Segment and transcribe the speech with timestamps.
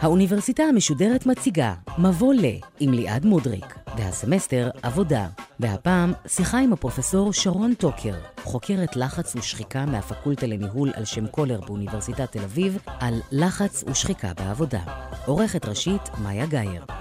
[0.00, 2.44] האוניברסיטה המשודרת מציגה מבוא ל
[2.80, 5.26] עם ליעד מודריק, והסמסטר עבודה.
[5.60, 8.14] והפעם שיחה עם הפרופסור שרון טוקר,
[8.44, 14.80] חוקרת לחץ ושחיקה מהפקולטה לניהול על שם קולר באוניברסיטת תל אביב, על לחץ ושחיקה בעבודה.
[15.26, 16.97] עורכת ראשית מאיה גאייר.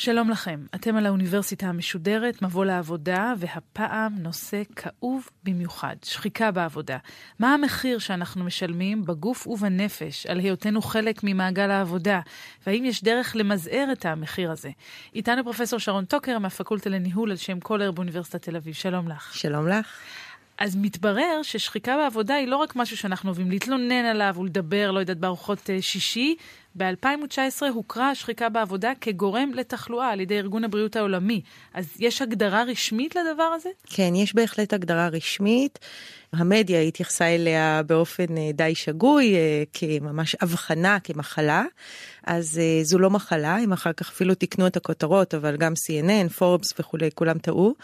[0.00, 6.98] שלום לכם, אתם על האוניברסיטה המשודרת, מבוא לעבודה, והפעם נושא כאוב במיוחד, שחיקה בעבודה.
[7.38, 12.20] מה המחיר שאנחנו משלמים בגוף ובנפש על היותנו חלק ממעגל העבודה,
[12.66, 14.70] והאם יש דרך למזער את המחיר הזה?
[15.14, 18.74] איתנו פרופסור שרון טוקר מהפקולטה לניהול על שם קולר באוניברסיטת תל אביב.
[18.74, 19.34] שלום לך.
[19.34, 19.86] שלום לך.
[20.60, 25.18] אז מתברר ששחיקה בעבודה היא לא רק משהו שאנחנו אוהבים להתלונן עליו ולדבר, לא יודעת,
[25.18, 26.36] בארוחות אה, שישי.
[26.76, 31.40] ב-2019 הוכרה השחיקה בעבודה כגורם לתחלואה על ידי ארגון הבריאות העולמי.
[31.74, 33.68] אז יש הגדרה רשמית לדבר הזה?
[33.86, 35.78] כן, יש בהחלט הגדרה רשמית.
[36.32, 41.64] המדיה התייחסה אליה באופן אה, די שגוי, אה, כממש אבחנה, כמחלה.
[42.26, 46.28] אז אה, זו לא מחלה, הם אחר כך אפילו תיקנו את הכותרות, אבל גם CNN,
[46.28, 47.74] פורבס וכולי, כולם טעו.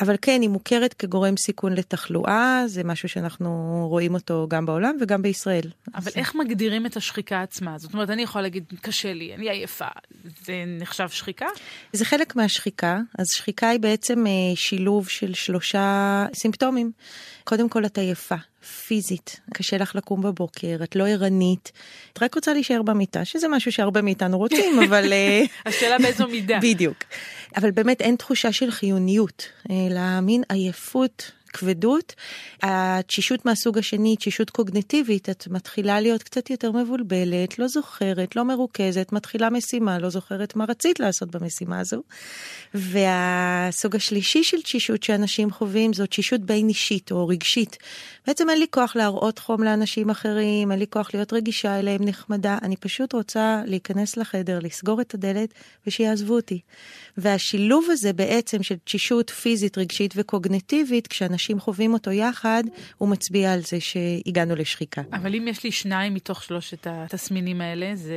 [0.00, 5.22] אבל כן, היא מוכרת כגורם סיכון לתחלואה, זה משהו שאנחנו רואים אותו גם בעולם וגם
[5.22, 5.70] בישראל.
[5.94, 6.16] אבל אז...
[6.16, 7.78] איך מגדירים את השחיקה עצמה?
[7.78, 9.88] זאת אומרת, אני יכולה להגיד, קשה לי, אני עייפה,
[10.44, 11.46] זה נחשב שחיקה?
[11.92, 16.92] זה חלק מהשחיקה, אז שחיקה היא בעצם שילוב של שלושה סימפטומים.
[17.44, 18.34] קודם כל את עייפה,
[18.86, 21.72] פיזית, קשה לך לקום בבוקר, את לא ערנית,
[22.12, 25.12] את רק רוצה להישאר במיטה, שזה משהו שהרבה מאיתנו רוצים, אבל...
[25.12, 26.58] אה, השאלה באיזו מידה.
[26.62, 26.96] בדיוק.
[27.56, 32.14] אבל באמת אין תחושה של חיוניות, אלא מין עייפות כבדות.
[32.62, 39.12] התשישות מהסוג השני, תשישות קוגנטיבית, את מתחילה להיות קצת יותר מבולבלת, לא זוכרת, לא מרוכזת,
[39.12, 42.02] מתחילה משימה, לא זוכרת מה רצית לעשות במשימה הזו.
[42.74, 47.78] והסוג השלישי של תשישות שאנשים חווים זו תשישות בין אישית או רגשית.
[48.26, 52.58] בעצם אין לי כוח להראות חום לאנשים אחרים, אין לי כוח להיות רגישה אליהם, נחמדה,
[52.62, 55.54] אני פשוט רוצה להיכנס לחדר, לסגור את הדלת
[55.86, 56.60] ושיעזבו אותי.
[57.16, 62.64] והשילוב הזה בעצם של תשישות פיזית, רגשית וקוגנטיבית, כשאנשים חווים אותו יחד,
[62.98, 65.02] הוא מצביע על זה שהגענו לשחיקה.
[65.12, 68.16] אבל אם יש לי שניים מתוך שלושת התסמינים האלה, זה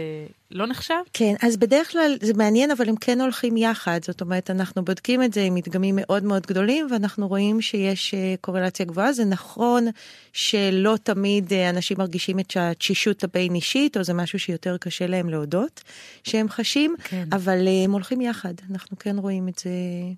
[0.51, 0.93] לא נחשב?
[1.13, 3.99] כן, אז בדרך כלל זה מעניין, אבל הם כן הולכים יחד.
[4.03, 8.35] זאת אומרת, אנחנו בודקים את זה עם מדגמים מאוד מאוד גדולים, ואנחנו רואים שיש אה,
[8.41, 9.13] קורלציה גבוהה.
[9.13, 9.87] זה נכון
[10.33, 15.29] שלא תמיד אה, אנשים מרגישים את התשישות הבין אישית, או זה משהו שיותר קשה להם
[15.29, 15.83] להודות
[16.23, 17.27] שהם חשים, כן.
[17.31, 18.53] אבל אה, הם הולכים יחד.
[18.71, 19.69] אנחנו כן רואים את זה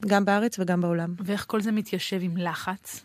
[0.08, 1.14] גם בארץ וגם בעולם.
[1.20, 3.02] ואיך כל זה מתיישב עם לחץ?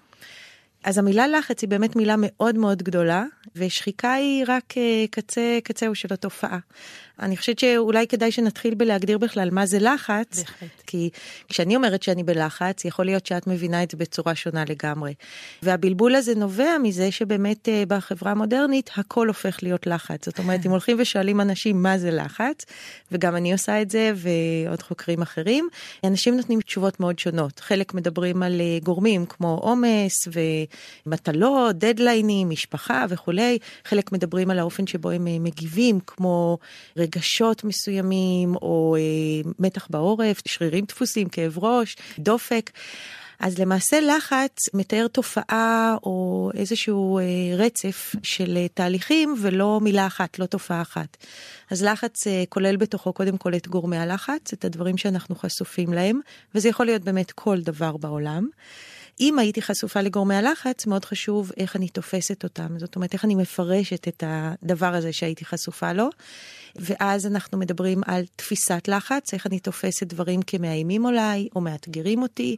[0.84, 3.24] אז המילה לחץ היא באמת מילה מאוד מאוד גדולה,
[3.56, 4.74] ושחיקה היא רק
[5.10, 6.58] קצה קצהו של התופעה.
[7.20, 10.82] אני חושבת שאולי כדאי שנתחיל בלהגדיר בכלל מה זה לחץ, בהחלט.
[10.86, 11.10] כי
[11.48, 15.14] כשאני אומרת שאני בלחץ, יכול להיות שאת מבינה את זה בצורה שונה לגמרי.
[15.62, 20.26] והבלבול הזה נובע מזה שבאמת אה, בחברה המודרנית הכל הופך להיות לחץ.
[20.26, 22.64] זאת אומרת, אם הולכים ושואלים אנשים מה זה לחץ,
[23.12, 25.68] וגם אני עושה את זה ועוד חוקרים אחרים,
[26.04, 27.60] אנשים נותנים תשובות מאוד שונות.
[27.60, 30.28] חלק מדברים על אה, גורמים כמו עומס
[31.06, 36.58] ומטלות, דדליינים, משפחה וכולי, חלק מדברים על האופן שבו הם אה, מגיבים, כמו
[36.96, 42.70] רגשות מסוימים, או אה, מתח בעורף, שרירים דפוסים, כאב ראש, דופק.
[43.40, 47.24] אז למעשה לחץ מתאר תופעה או איזשהו אה,
[47.56, 51.16] רצף של תהליכים ולא מילה אחת, לא תופעה אחת.
[51.70, 56.20] אז לחץ כולל בתוכו קודם כל את גורמי הלחץ, את הדברים שאנחנו חשופים להם,
[56.54, 58.48] וזה יכול להיות באמת כל דבר בעולם.
[59.20, 62.78] אם הייתי חשופה לגורמי הלחץ, מאוד חשוב איך אני תופסת אותם.
[62.78, 66.08] זאת אומרת, איך אני מפרשת את הדבר הזה שהייתי חשופה לו.
[66.76, 72.56] ואז אנחנו מדברים על תפיסת לחץ, איך אני תופסת דברים כמאיימים עליי או מאתגרים אותי.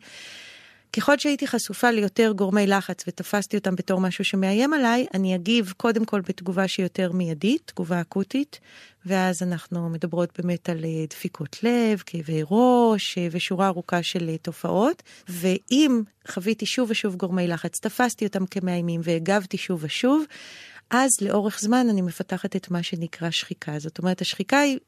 [0.97, 6.05] ככל שהייתי חשופה ליותר גורמי לחץ ותפסתי אותם בתור משהו שמאיים עליי, אני אגיב קודם
[6.05, 8.61] כל בתגובה שהיא יותר מיידית, תגובה אקוטית,
[9.07, 14.39] ואז אנחנו מדברות באמת על אה, דפיקות לב, כאבי ראש אה, ושורה ארוכה של אה,
[14.39, 15.03] תופעות.
[15.29, 20.25] ואם חוויתי שוב ושוב גורמי לחץ, תפסתי אותם כמאיימים והגבתי שוב ושוב,
[20.91, 23.79] אז לאורך זמן אני מפתחת את מה שנקרא שחיקה.
[23.79, 24.79] זאת אומרת, השחיקה היא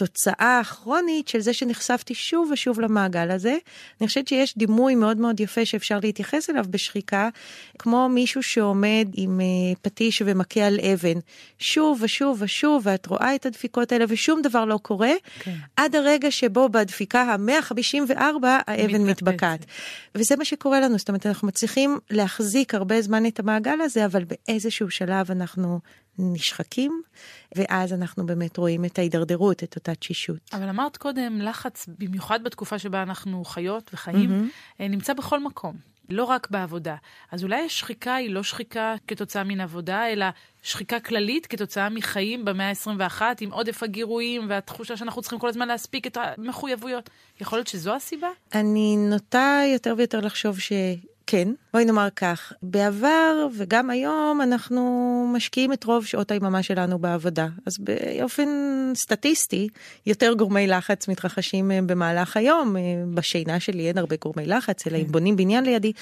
[0.00, 3.56] התוצאה הכרונית של זה שנחשפתי שוב ושוב למעגל הזה.
[4.00, 7.28] אני חושבת שיש דימוי מאוד מאוד יפה שאפשר להתייחס אליו בשחיקה,
[7.78, 11.18] כמו מישהו שעומד עם uh, פטיש ומכה על אבן,
[11.58, 15.54] שוב ושוב ושוב, ואת רואה את הדפיקות האלה ושום דבר לא קורה, כן.
[15.76, 19.66] עד הרגע שבו בדפיקה ה-154 האבן מתבקעת.
[20.14, 24.24] וזה מה שקורה לנו, זאת אומרת, אנחנו מצליחים להחזיק הרבה זמן את המעגל הזה, אבל
[24.24, 25.80] באיזשהו שלב אנחנו
[26.18, 27.02] נשחקים,
[27.56, 30.38] ואז אנחנו באמת רואים את ההידרדרות, את אותה תשישות.
[30.52, 34.82] אבל אמרת קודם, לחץ, במיוחד בתקופה שבה אנחנו חיות וחיים, mm-hmm.
[34.82, 35.76] נמצא בכל מקום.
[36.10, 36.96] לא רק בעבודה.
[37.32, 40.26] אז אולי השחיקה היא לא שחיקה כתוצאה מן עבודה, אלא
[40.62, 46.06] שחיקה כללית כתוצאה מחיים במאה ה-21, עם עודף הגירויים והתחושה שאנחנו צריכים כל הזמן להספיק
[46.06, 47.10] את המחויבויות.
[47.40, 48.28] יכול להיות שזו הסיבה?
[48.54, 50.72] אני נוטה יותר ויותר לחשוב ש...
[51.30, 57.46] כן, בואי נאמר כך, בעבר וגם היום אנחנו משקיעים את רוב שעות היממה שלנו בעבודה.
[57.66, 58.48] אז באופן
[58.94, 59.68] סטטיסטי,
[60.06, 62.76] יותר גורמי לחץ מתרחשים אה, במהלך היום.
[62.76, 62.82] אה,
[63.14, 65.12] בשינה שלי אין הרבה גורמי לחץ, אלא אם כן.
[65.12, 65.92] בונים בניין לידי.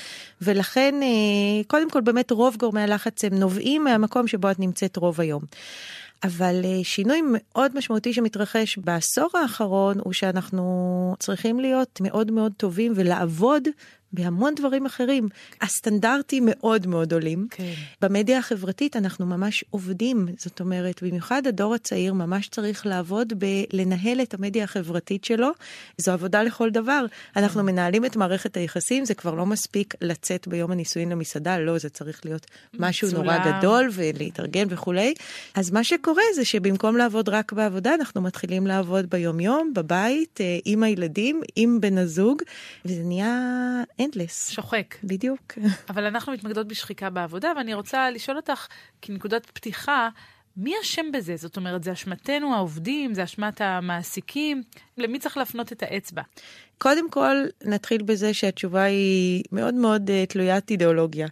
[0.43, 5.21] ולכן, אה, קודם כל, באמת רוב גורמי הלחץ הם נובעים מהמקום שבו את נמצאת רוב
[5.21, 5.43] היום.
[6.25, 13.69] אבל שינוי מאוד משמעותי שמתרחש בעשור האחרון הוא שאנחנו צריכים להיות מאוד מאוד טובים ולעבוד
[14.13, 15.29] בהמון דברים אחרים.
[15.61, 17.47] הסטנדרטים מאוד מאוד עולים.
[17.51, 17.73] כן.
[18.03, 24.35] במדיה החברתית אנחנו ממש עובדים, זאת אומרת, במיוחד הדור הצעיר ממש צריך לעבוד בלנהל את
[24.35, 25.51] המדיה החברתית שלו.
[25.99, 27.05] זו עבודה לכל דבר.
[27.37, 27.69] אנחנו.
[27.69, 32.21] מנהלים את מערכת היחסים, זה כבר לא מספיק לצאת ביום הנישואין למסעדה, לא, זה צריך
[32.25, 32.47] להיות
[32.79, 33.23] משהו מצולה.
[33.23, 35.15] נורא גדול ולהתארגן וכולי.
[35.55, 40.83] אז מה שקורה זה שבמקום לעבוד רק בעבודה, אנחנו מתחילים לעבוד ביום-יום, בבית, אה, עם
[40.83, 42.43] הילדים, עם בן הזוג,
[42.85, 44.53] וזה נהיה endless.
[44.55, 44.95] שוחק.
[45.05, 45.53] בדיוק.
[45.91, 48.67] אבל אנחנו מתמקדות בשחיקה בעבודה, ואני רוצה לשאול אותך,
[49.03, 50.09] כנקודת פתיחה,
[50.57, 51.37] מי אשם בזה?
[51.37, 54.63] זאת אומרת, זה אשמתנו העובדים, זה אשמת המעסיקים?
[54.97, 56.23] למי צריך להפנות את האצבע?
[56.79, 61.29] קודם כל, נתחיל בזה שהתשובה היא מאוד מאוד uh, תלוית אידיאולוגיה.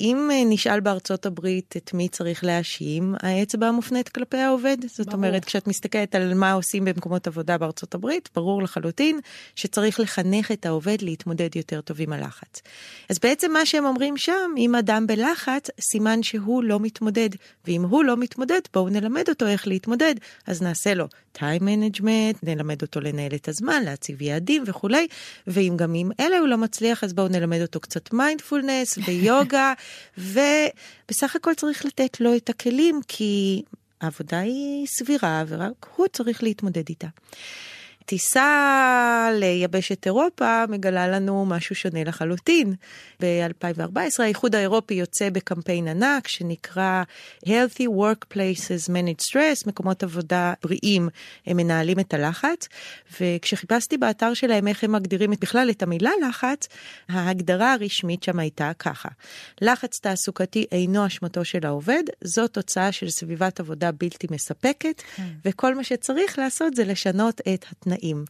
[0.00, 4.76] אם אה, נשאל בארצות הברית את מי צריך להאשים, האצבע מופנית כלפי העובד.
[4.86, 5.16] זאת ברור.
[5.16, 9.20] אומרת, כשאת מסתכלת על מה עושים במקומות עבודה בארצות הברית, ברור לחלוטין
[9.56, 12.62] שצריך לחנך את העובד להתמודד יותר טוב עם הלחץ.
[13.10, 17.30] אז בעצם מה שהם אומרים שם, אם אדם בלחץ, סימן שהוא לא מתמודד.
[17.66, 20.14] ואם הוא לא מתמודד, בואו נלמד אותו איך להתמודד.
[20.46, 25.06] אז נעשה לו time management, נלמד אותו לנהל את הזמן, להציב יעדים וכולי.
[25.46, 29.72] ואם גם עם אלה הוא לא מצליח, אז בואו נלמד אותו קצת מיינדפולנס ויוגה.
[30.18, 33.62] ובסך הכל צריך לתת לו את הכלים, כי
[34.00, 37.08] העבודה היא סבירה ורק הוא צריך להתמודד איתה.
[38.04, 42.74] טיסה ליבשת אירופה מגלה לנו משהו שונה לחלוטין.
[43.20, 47.02] ב-2014 האיחוד האירופי יוצא בקמפיין ענק שנקרא
[47.46, 51.08] Healthy Workplaces Manage Stress, מקומות עבודה בריאים,
[51.46, 52.68] הם מנהלים את הלחץ.
[53.20, 56.68] וכשחיפשתי באתר שלהם איך הם מגדירים בכלל את המילה לחץ,
[57.08, 59.08] ההגדרה הרשמית שם הייתה ככה:
[59.60, 65.20] לחץ תעסוקתי אינו אשמתו של העובד, זו תוצאה של סביבת עבודה בלתי מספקת, mm.
[65.44, 67.99] וכל מה שצריך לעשות זה לשנות את התנאים.
[68.00, 68.24] תנאים.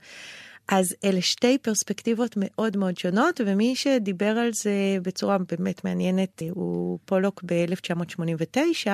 [0.72, 6.98] אז אלה שתי פרספקטיבות מאוד מאוד שונות, ומי שדיבר על זה בצורה באמת מעניינת הוא
[7.04, 8.88] פולוק ב-1989,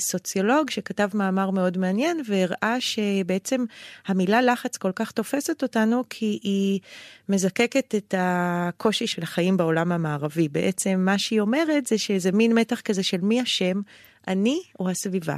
[0.00, 3.64] סוציולוג שכתב מאמר מאוד מעניין והראה שבעצם
[4.06, 6.80] המילה לחץ כל כך תופסת אותנו כי היא
[7.28, 10.48] מזקקת את הקושי של החיים בעולם המערבי.
[10.48, 13.80] בעצם מה שהיא אומרת זה שזה מין מתח כזה של מי אשם,
[14.28, 15.36] אני או הסביבה.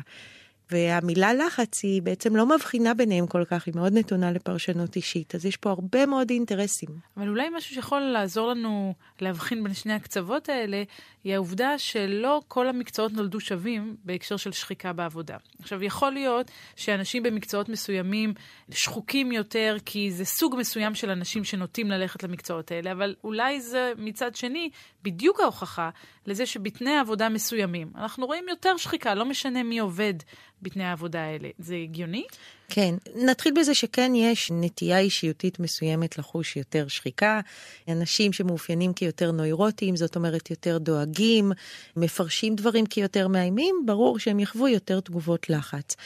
[0.70, 5.46] והמילה לחץ היא בעצם לא מבחינה ביניהם כל כך, היא מאוד נתונה לפרשנות אישית, אז
[5.46, 6.88] יש פה הרבה מאוד אינטרסים.
[7.16, 10.82] אבל אולי משהו שיכול לעזור לנו להבחין בין שני הקצוות האלה,
[11.24, 15.36] היא העובדה שלא כל המקצועות נולדו שווים בהקשר של שחיקה בעבודה.
[15.60, 18.34] עכשיו, יכול להיות שאנשים במקצועות מסוימים
[18.70, 23.92] שחוקים יותר, כי זה סוג מסוים של אנשים שנוטים ללכת למקצועות האלה, אבל אולי זה
[23.96, 24.70] מצד שני
[25.02, 25.90] בדיוק ההוכחה
[26.26, 30.14] לזה שבתנאי עבודה מסוימים אנחנו רואים יותר שחיקה, לא משנה מי עובד
[30.62, 31.48] בתנאי העבודה האלה.
[31.58, 32.24] זה הגיוני?
[32.68, 37.40] כן, נתחיל בזה שכן יש נטייה אישיותית מסוימת לחוש יותר שחיקה.
[37.88, 41.52] אנשים שמאופיינים כיותר נוירוטיים, זאת אומרת יותר דואגים,
[41.96, 45.96] מפרשים דברים כיותר מאיימים, ברור שהם יחוו יותר תגובות לחץ.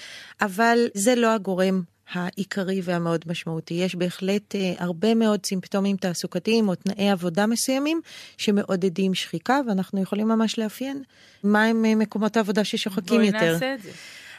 [0.40, 1.82] אבל זה לא הגורם
[2.12, 3.74] העיקרי והמאוד משמעותי.
[3.74, 8.00] יש בהחלט אה, הרבה מאוד סימפטומים תעסוקתיים או תנאי עבודה מסוימים
[8.36, 11.02] שמעודדים שחיקה, ואנחנו יכולים ממש לאפיין
[11.44, 13.38] מהם אה, מקומות העבודה ששוחקים יותר.
[13.38, 13.90] בואי נעשה את זה.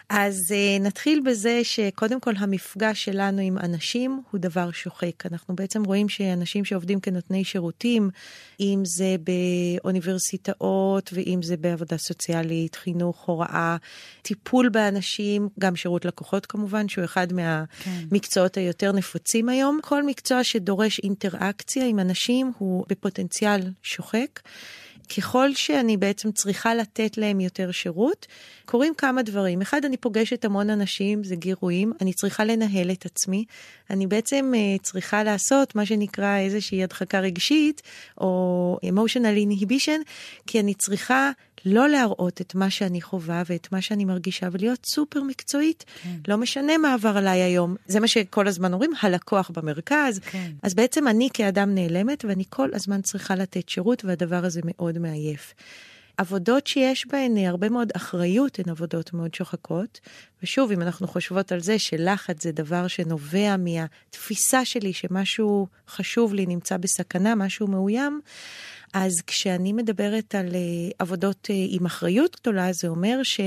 [0.10, 5.26] אז uh, נתחיל בזה שקודם כל המפגש שלנו עם אנשים הוא דבר שוחק.
[5.26, 8.10] אנחנו בעצם רואים שאנשים שעובדים כנותני שירותים,
[8.60, 9.16] אם זה
[9.82, 13.78] באוניברסיטאות ואם זה בעבודה סוציאלית, חינוך, הוראה,
[14.22, 18.62] טיפול באנשים, גם שירות לקוחות כמובן, שהוא אחד מהמקצועות כן.
[18.62, 19.80] היותר נפוצים היום.
[19.84, 24.40] כל מקצוע שדורש אינטראקציה עם אנשים הוא בפוטנציאל שוחק.
[25.18, 28.28] ככל שאני בעצם צריכה לתת להם יותר שירות,
[28.66, 29.62] קורים כמה דברים.
[29.62, 33.46] אחד, אני פוגשת המון אנשים, זה גירויים, אני צריכה לנהל את עצמי.
[33.90, 37.82] אני בעצם uh, צריכה לעשות מה שנקרא איזושהי הדחקה רגשית,
[38.22, 40.00] או emotional inhibition,
[40.48, 41.32] כי אני צריכה
[41.66, 45.86] לא להראות את מה שאני חווה ואת מה שאני מרגישה, ולהיות סופר מקצועית.
[46.04, 46.18] כן.
[46.28, 47.76] לא משנה מה עבר עליי היום.
[47.88, 50.20] זה מה שכל הזמן אומרים, הלקוח במרכז.
[50.20, 50.52] כן.
[50.64, 55.54] אז בעצם אני כאדם נעלמת, ואני כל הזמן צריכה לתת שירות, והדבר הזה מאוד מעייף.
[56.18, 60.00] עבודות שיש בהן הרבה מאוד אחריות הן עבודות מאוד שוחקות.
[60.44, 66.46] ושוב, אם אנחנו חושבות על זה שלחץ זה דבר שנובע מהתפיסה שלי שמשהו חשוב לי
[66.46, 68.22] נמצא בסכנה, משהו מאוים,
[68.94, 73.42] אז כשאני מדברת על uh, עבודות uh, עם אחריות גדולה, זה אומר ש...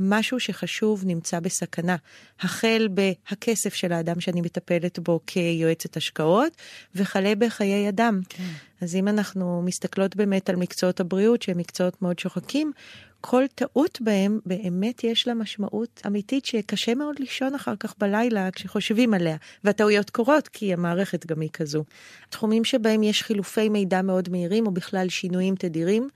[0.00, 1.96] משהו שחשוב נמצא בסכנה.
[2.40, 6.56] החל בהכסף של האדם שאני מטפלת בו כיועצת השקעות,
[6.94, 8.20] וכלה בחיי אדם.
[8.28, 8.44] כן.
[8.80, 12.72] אז אם אנחנו מסתכלות באמת על מקצועות הבריאות, שהם מקצועות מאוד שוחקים,
[13.20, 19.14] כל טעות בהם באמת יש לה משמעות אמיתית שקשה מאוד לישון אחר כך בלילה כשחושבים
[19.14, 21.84] עליה, והטעויות קורות כי המערכת גם היא כזו.
[22.30, 26.08] תחומים שבהם יש חילופי מידע מאוד מהירים או בכלל שינויים תדירים,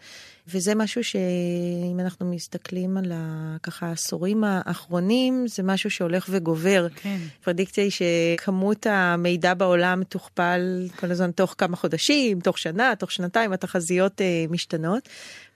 [0.48, 6.86] וזה משהו שאם אנחנו מסתכלים על ה, ככה העשורים האחרונים, זה משהו שהולך וגובר.
[6.96, 7.18] כן.
[7.44, 13.52] פרדיקציה היא שכמות המידע בעולם תוכפל כל הזמן תוך כמה חודשים, תוך שנה, תוך שנתיים,
[13.52, 15.08] התחזיות אה, משתנות,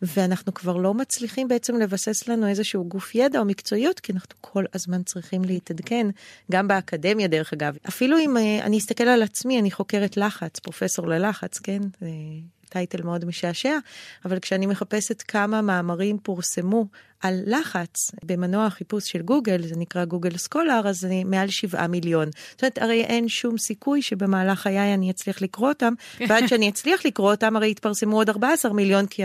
[0.02, 4.64] ואנחנו כבר לא מצליחים בעצם לבסס לנו איזשהו גוף ידע או מקצועיות, כי אנחנו כל
[4.74, 6.06] הזמן צריכים להתעדכן,
[6.52, 7.76] גם באקדמיה דרך אגב.
[7.88, 11.80] אפילו אם אה, אני אסתכל על עצמי, אני חוקרת לחץ, פרופסור ללחץ, כן?
[12.68, 13.78] טייטל מאוד משעשע,
[14.24, 16.86] אבל כשאני מחפשת כמה מאמרים פורסמו
[17.20, 22.28] על לחץ במנוע החיפוש של גוגל, זה נקרא גוגל סקולר, אז אני מעל שבעה מיליון.
[22.50, 25.94] זאת אומרת, הרי אין שום סיכוי שבמהלך חיי אני אצליח לקרוא אותם,
[26.28, 29.22] ועד שאני אצליח לקרוא אותם, הרי יתפרסמו עוד 14 מיליון, כי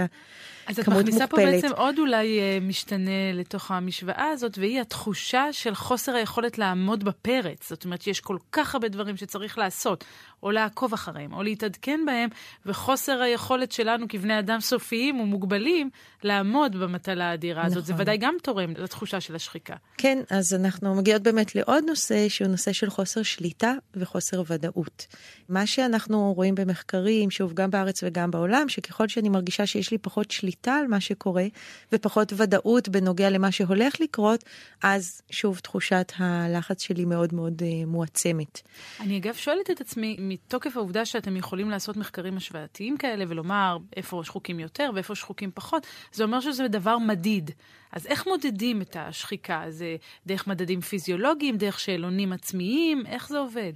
[0.68, 5.76] אז את מכניסה פה בעצם עוד אולי אה, משתנה לתוך המשוואה הזאת, והיא התחושה של
[5.76, 7.70] חוסר היכולת לעמוד בפרץ.
[7.70, 10.04] זאת אומרת שיש כל כך הרבה דברים שצריך לעשות,
[10.44, 12.30] או לעקוב אחריהם, או להתעדכן בהם,
[12.66, 15.90] וחוסר היכולת שלנו כבני אדם סופיים ומוגבלים
[16.24, 17.84] לעמוד במטלה האדירה הזאת.
[17.84, 17.96] נכון.
[17.96, 19.76] זה ודאי גם תורם לתחושה של השחיקה.
[19.98, 25.08] כן, אז אנחנו מגיעות באמת לעוד נושא, שהוא נושא של חוסר שליטה וחוסר ודאות.
[25.50, 30.32] מה שאנחנו רואים במחקרים, שוב, גם בארץ וגם בעולם, שככל שאני מרגישה שיש לי פחות
[30.32, 31.46] שליטה על מה שקורה,
[31.92, 34.44] ופחות ודאות בנוגע למה שהולך לקרות,
[34.84, 38.62] אז שוב, תחושת הלחץ שלי מאוד מאוד uh, מועצמת.
[39.00, 44.22] אני אגב שואלת את עצמי, מתוקף העובדה שאתם יכולים לעשות מחקרים השוואתיים כאלה ולומר איפה
[44.26, 47.52] שחוקים יותר ואיפה שחוקים פחות, זה אומר שזה דבר מדיד.
[47.92, 49.64] אז איך מודדים את השחיקה?
[49.70, 49.96] זה
[50.28, 53.04] דרך מדדים פיזיולוגיים, דרך שאלונים עצמיים?
[53.06, 53.74] איך זה עובד?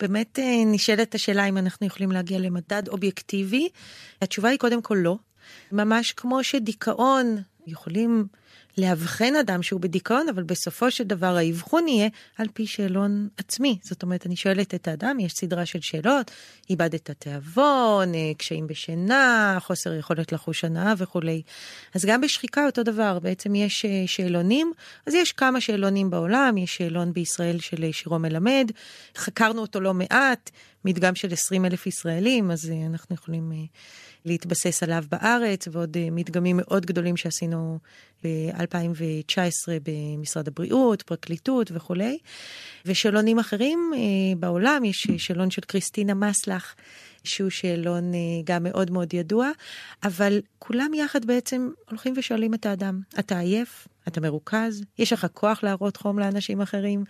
[0.00, 3.68] באמת אה, נשאלת השאלה אם אנחנו יכולים להגיע למדד אובייקטיבי.
[4.22, 5.16] התשובה היא קודם כל לא.
[5.72, 8.26] ממש כמו שדיכאון יכולים
[8.78, 13.78] לאבחן אדם שהוא בדיכאון, אבל בסופו של דבר האבחון יהיה על פי שאלון עצמי.
[13.82, 16.30] זאת אומרת, אני שואלת את האדם, יש סדרה של שאלות,
[16.70, 21.42] איבדת תיאבון, אה, קשיים בשינה, חוסר יכולת לחוש הנאה וכולי.
[21.94, 24.72] אז גם בשחיקה אותו דבר, בעצם יש אה, שאלונים,
[25.06, 28.70] אז יש כמה שאלונים בעולם, יש שאלון בישראל של אה, שירו מלמד,
[29.16, 30.50] חקרנו אותו לא מעט,
[30.84, 33.52] מדגם של 20 אלף ישראלים, אז אנחנו יכולים...
[34.24, 37.78] להתבסס עליו בארץ, ועוד אה, מדגמים מאוד גדולים שעשינו
[38.24, 42.18] ב-2019 במשרד הבריאות, פרקליטות וכולי.
[42.86, 44.00] ושאלונים אחרים אה,
[44.36, 46.74] בעולם, יש שאלון של קריסטינה מסלח.
[47.24, 49.50] שהוא שאלון אה, גם מאוד מאוד ידוע,
[50.04, 53.88] אבל כולם יחד בעצם הולכים ושואלים את האדם, אתה עייף?
[54.08, 54.84] אתה מרוכז?
[54.98, 57.04] יש לך כוח להראות חום לאנשים אחרים?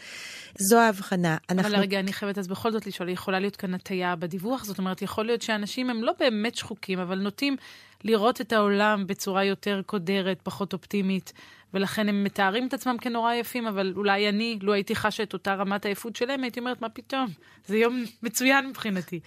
[0.59, 1.37] זו ההבחנה.
[1.50, 1.69] אנחנו...
[1.69, 4.64] אבל רגע, אני חייבת אז בכל זאת לשאול, יכולה להיות כאן הטיה בדיווח?
[4.64, 7.57] זאת אומרת, יכול להיות שאנשים הם לא באמת שחוקים, אבל נוטים
[8.04, 11.33] לראות את העולם בצורה יותר קודרת, פחות אופטימית,
[11.75, 15.54] ולכן הם מתארים את עצמם כנורא יפים, אבל אולי אני, לו הייתי חשה את אותה
[15.54, 17.26] רמת עייפות שלהם, הייתי אומרת, מה פתאום?
[17.66, 19.21] זה יום מצוין מבחינתי.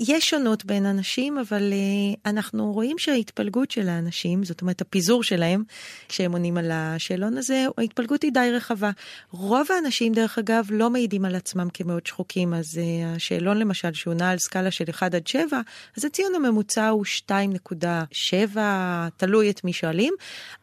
[0.00, 5.62] יש שונות בין אנשים, אבל uh, אנחנו רואים שההתפלגות של האנשים, זאת אומרת הפיזור שלהם,
[6.08, 8.90] כשהם עונים על השאלון הזה, ההתפלגות היא די רחבה.
[9.30, 14.30] רוב האנשים, דרך אגב, לא מעידים על עצמם כמאוד שחוקים, אז uh, השאלון למשל, שעונה
[14.30, 15.60] על סקאלה של 1 עד 7,
[15.96, 18.58] אז הציון הממוצע הוא 2.7,
[19.16, 20.14] תלוי את מי שואלים,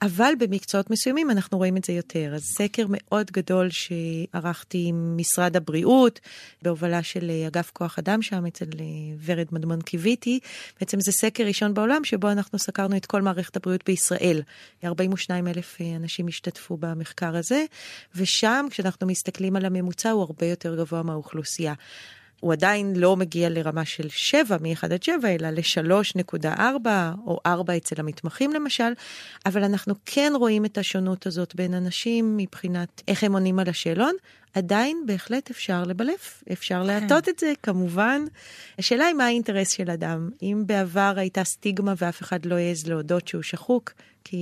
[0.01, 2.31] אבל במקצועות מסוימים אנחנו רואים את זה יותר.
[2.35, 6.19] אז סקר מאוד גדול שערכתי עם משרד הבריאות,
[6.61, 8.65] בהובלה של אה, אגף כוח אדם שם אצל...
[9.25, 10.39] ורד מדמון קיוויתי,
[10.79, 14.41] בעצם זה סקר ראשון בעולם שבו אנחנו סקרנו את כל מערכת הבריאות בישראל.
[14.83, 17.65] 42 אלף אה, אנשים השתתפו במחקר הזה,
[18.15, 21.73] ושם כשאנחנו מסתכלים על הממוצע הוא הרבה יותר גבוה מהאוכלוסייה.
[22.41, 26.87] הוא עדיין לא מגיע לרמה של 7 מ-1 עד 7, אלא ל-3.4
[27.25, 28.93] או 4 אצל המתמחים למשל,
[29.45, 34.15] אבל אנחנו כן רואים את השונות הזאת בין אנשים מבחינת איך הם עונים על השאלון.
[34.53, 36.87] עדיין בהחלט אפשר לבלף, אפשר כן.
[36.87, 38.21] להטות את זה, כמובן.
[38.79, 40.29] השאלה היא מה האינטרס של אדם.
[40.41, 43.91] אם בעבר הייתה סטיגמה ואף אחד לא העז להודות שהוא שחוק,
[44.23, 44.37] כי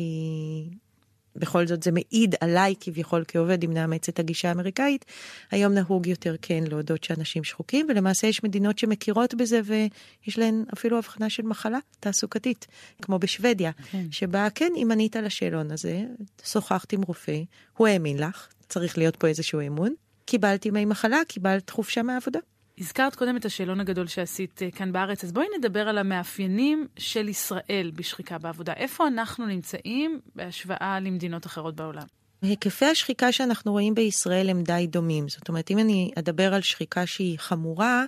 [1.35, 5.05] בכל זאת זה מעיד עליי כביכול כעובד אם נאמץ את הגישה האמריקאית.
[5.51, 10.97] היום נהוג יותר כן להודות שאנשים שחוקים, ולמעשה יש מדינות שמכירות בזה ויש להן אפילו
[10.97, 12.67] הבחנה של מחלה תעסוקתית,
[13.01, 14.05] כמו בשוודיה, כן.
[14.11, 16.03] שבה כן, אם ענית לשאלון הזה,
[16.43, 17.41] שוחחת עם רופא,
[17.77, 19.93] הוא האמין לך, צריך להיות פה איזשהו אמון,
[20.25, 22.39] קיבלת ימי מחלה, קיבלת חופשה מהעבודה.
[22.79, 27.29] הזכרת קודם את השאלון הגדול שעשית אה, כאן בארץ, אז בואי נדבר על המאפיינים של
[27.29, 28.73] ישראל בשחיקה בעבודה.
[28.73, 32.03] איפה אנחנו נמצאים בהשוואה למדינות אחרות בעולם?
[32.41, 35.29] היקפי השחיקה שאנחנו רואים בישראל הם די דומים.
[35.29, 38.05] זאת אומרת, אם אני אדבר על שחיקה שהיא חמורה,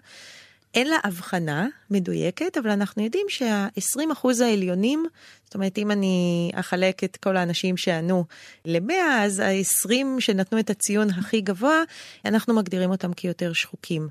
[0.73, 5.05] אין לה הבחנה מדויקת, אבל אנחנו יודעים שה-20% העליונים,
[5.45, 8.25] זאת אומרת, אם אני אחלק את כל האנשים שענו
[8.65, 11.83] ל-100, אז ה-20 שנתנו את הציון הכי גבוה,
[12.25, 14.07] אנחנו מגדירים אותם כיותר שחוקים.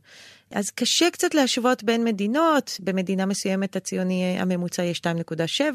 [0.50, 4.95] אז קשה קצת להשוות בין מדינות, במדינה מסוימת הציוני הממוצע יהיה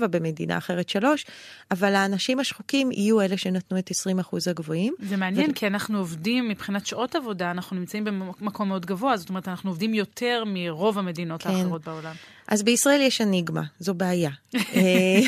[0.02, 1.26] 2.7, במדינה אחרת 3,
[1.72, 3.92] אבל האנשים השחוקים יהיו אלה שנתנו את
[4.22, 4.94] 20% הגבוהים.
[5.00, 5.54] זה מעניין, ו...
[5.54, 9.94] כי אנחנו עובדים מבחינת שעות עבודה, אנחנו נמצאים במקום מאוד גבוה, זאת אומרת, אנחנו עובדים
[9.94, 11.50] יותר מרוב המדינות כן.
[11.50, 12.14] האחרות בעולם.
[12.48, 14.32] אז בישראל יש אניגמה, זו בעיה.
[14.56, 15.20] אה,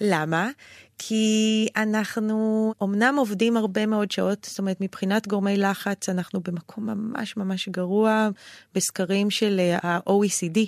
[0.00, 0.50] למה?
[1.02, 7.36] כי אנחנו אמנם עובדים הרבה מאוד שעות, זאת אומרת, מבחינת גורמי לחץ, אנחנו במקום ממש
[7.36, 8.28] ממש גרוע
[8.74, 10.58] בסקרים של אה, ה-OECD,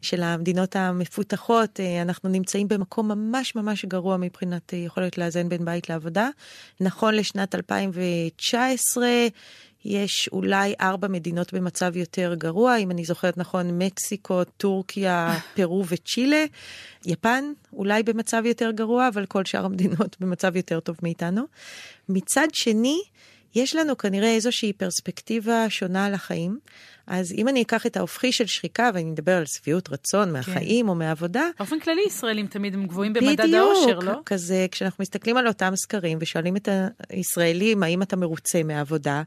[0.00, 5.88] של המדינות המפותחות, אה, אנחנו נמצאים במקום ממש ממש גרוע מבחינת יכולת לאזן בין בית
[5.88, 6.28] לעבודה.
[6.80, 9.06] נכון לשנת 2019,
[9.84, 16.44] יש אולי ארבע מדינות במצב יותר גרוע, אם אני זוכרת נכון, מקסיקו, טורקיה, פרו וצ'ילה.
[17.06, 21.42] יפן אולי במצב יותר גרוע, אבל כל שאר המדינות במצב יותר טוב מאיתנו.
[22.08, 23.00] מצד שני,
[23.54, 26.58] יש לנו כנראה איזושהי פרספקטיבה שונה על החיים.
[27.06, 30.88] אז אם אני אקח את ההופכי של שריקה, ואני אדבר על שביעות רצון מהחיים כן.
[30.88, 31.48] או מהעבודה...
[31.58, 34.10] באופן כללי, ישראלים תמיד הם גבוהים במדד האושר, לא?
[34.10, 36.68] בדיוק, כזה, כשאנחנו מסתכלים על אותם סקרים ושואלים את
[37.10, 39.22] הישראלים, האם אתה מרוצה מהעבודה,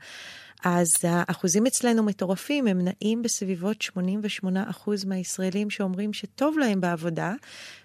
[0.65, 7.33] אז האחוזים אצלנו מטורפים, הם נעים בסביבות 88% מהישראלים שאומרים שטוב להם בעבודה,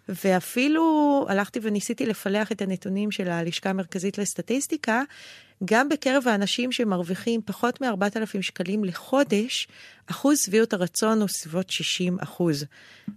[0.08, 5.02] ואפילו הלכתי וניסיתי לפלח את הנתונים של הלשכה המרכזית לסטטיסטיקה,
[5.64, 9.68] גם בקרב האנשים שמרוויחים פחות מ-4,000 שקלים לחודש,
[10.06, 12.64] אחוז שביעות הרצון הוא סביבות 60 אחוז,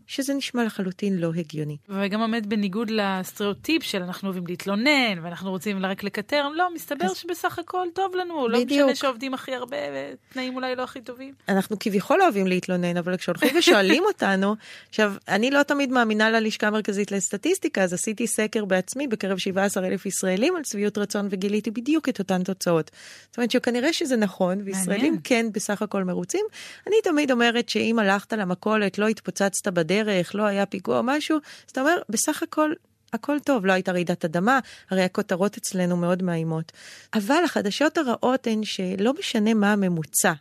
[0.07, 1.77] שזה נשמע לחלוטין לא הגיוני.
[1.89, 7.17] וגם עומד בניגוד לסטריאוטיפ של אנחנו אוהבים להתלונן ואנחנו רוצים רק לקטר, לא, מסתבר אז...
[7.17, 8.71] שבסך הכל טוב לנו, בדיוק.
[8.71, 11.33] לא משנה שעובדים הכי הרבה ותנאים אולי לא הכי טובים.
[11.49, 14.55] אנחנו כביכול אוהבים להתלונן, אבל כשהולכים ושואלים אותנו,
[14.89, 20.55] עכשיו, אני לא תמיד מאמינה ללשכה המרכזית לסטטיסטיקה, אז עשיתי סקר בעצמי בקרב 17,000 ישראלים
[20.55, 22.91] על שביעות רצון וגיליתי בדיוק את אותן תוצאות.
[23.27, 26.45] זאת אומרת שכנראה שזה נכון, וישראלים כן בסך הכל מרוצים.
[26.87, 31.81] אני תמיד אומרת שאם הלכת למכולת, לא התפוצצת בדרך, לא היה פיגוע משהו, אז אתה
[31.81, 32.71] אומר, בסך הכל
[33.13, 34.59] הכל טוב, לא הייתה רעידת אדמה,
[34.89, 36.71] הרי הכותרות אצלנו מאוד מאיימות.
[37.13, 40.33] אבל החדשות הרעות הן שלא משנה מה הממוצע,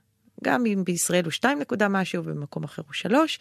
[0.44, 3.38] גם אם בישראל הוא 2 נקודה משהו ובמקום אחר הוא 3,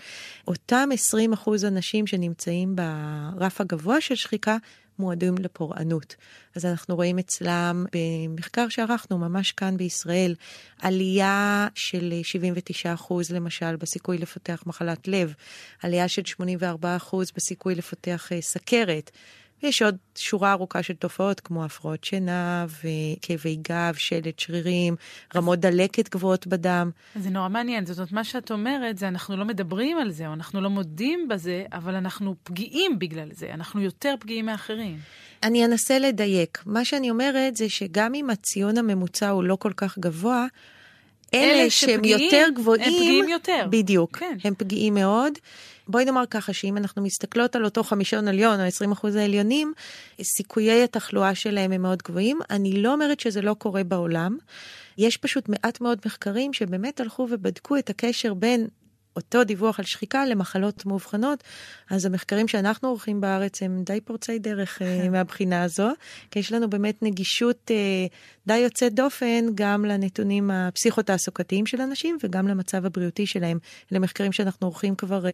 [0.47, 4.57] אותם 20 אחוז אנשים שנמצאים ברף הגבוה של שחיקה
[5.03, 6.15] מועדים לפורענות.
[6.55, 10.35] אז אנחנו רואים אצלם במחקר שערכנו ממש כאן בישראל,
[10.81, 15.33] עלייה של 79 אחוז למשל בסיכוי לפתח מחלת לב,
[15.83, 19.11] עלייה של 84 אחוז בסיכוי לפתח אה, סכרת.
[19.63, 24.95] יש עוד שורה ארוכה של תופעות כמו הפרעות שינה וכאבי גב, שלד שרירים,
[25.35, 26.91] רמות דלקת גבוהות בדם.
[27.15, 30.33] זה נורא מעניין, זאת אומרת, מה שאת אומרת זה אנחנו לא מדברים על זה, או
[30.33, 34.97] אנחנו לא מודים בזה, אבל אנחנו פגיעים בגלל זה, אנחנו יותר פגיעים מאחרים.
[35.43, 36.63] אני אנסה לדייק.
[36.65, 40.45] מה שאני אומרת זה שגם אם הציון הממוצע הוא לא כל כך גבוה,
[41.33, 43.67] אלה, אלה שהם יותר גבוהים, הם פגיעים יותר.
[43.69, 44.37] בדיוק, כן.
[44.43, 45.33] הם פגיעים מאוד.
[45.87, 49.73] בואי נאמר ככה, שאם אנחנו מסתכלות על אותו חמישון עליון, או 20 אחוז העליונים,
[50.21, 52.39] סיכויי התחלואה שלהם הם מאוד גבוהים.
[52.49, 54.37] אני לא אומרת שזה לא קורה בעולם.
[54.97, 58.67] יש פשוט מעט מאוד מחקרים שבאמת הלכו ובדקו את הקשר בין
[59.15, 61.43] אותו דיווח על שחיקה למחלות מאובחנות.
[61.89, 65.89] אז המחקרים שאנחנו עורכים בארץ הם די פורצי דרך אה, מהבחינה הזו,
[66.31, 68.05] כי יש לנו באמת נגישות אה,
[68.47, 73.57] די יוצאת דופן גם לנתונים הפסיכו-תעסוקתיים של אנשים וגם למצב הבריאותי שלהם.
[73.91, 75.25] אלה מחקרים שאנחנו עורכים כבר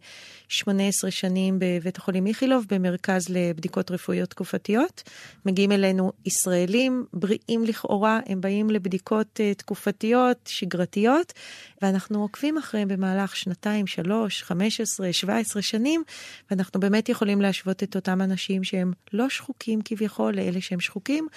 [0.48, 5.02] 18 אה, שנים בבית החולים איכילוב, במרכז לבדיקות רפואיות תקופתיות.
[5.46, 11.32] מגיעים אלינו ישראלים בריאים לכאורה, הם באים לבדיקות תקופתיות, שגרתיות,
[11.82, 16.02] ואנחנו עוקבים אחריהם במהלך שנתיים, שלוש, חמש עשרה, שבע עשרה שנים,
[16.50, 21.28] ואנחנו באמת יכולים להשוות את אותם אנשים שהם לא שחוקים כביכול לאלה שהם שחוקים,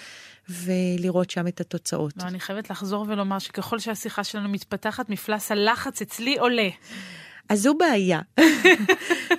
[0.49, 2.13] ולראות שם את התוצאות.
[2.17, 6.69] לא, אני חייבת לחזור ולומר שככל שהשיחה שלנו מתפתחת, מפלס הלחץ אצלי עולה.
[7.49, 8.19] אז זו בעיה.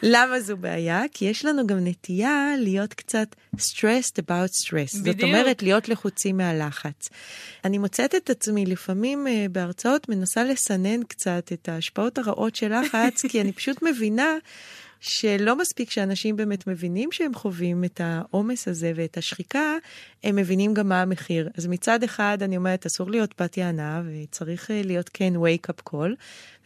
[0.03, 1.03] למה זו בעיה?
[1.13, 5.01] כי יש לנו גם נטייה להיות קצת stressed about stress.
[5.01, 5.17] בדיוק.
[5.17, 7.09] זאת אומרת, להיות לחוצים מהלחץ.
[7.65, 13.23] אני מוצאת את עצמי לפעמים uh, בהרצאות מנסה לסנן קצת את ההשפעות הרעות של לחץ,
[13.31, 14.35] כי אני פשוט מבינה
[15.07, 19.77] שלא מספיק שאנשים באמת מבינים שהם חווים את העומס הזה ואת השחיקה,
[20.25, 21.49] הם מבינים גם מה המחיר.
[21.59, 25.91] אז מצד אחד אני אומרת, אסור להיות בת יענה וצריך אה, להיות כן wake up
[25.93, 26.11] call,